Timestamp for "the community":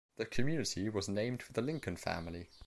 0.15-0.89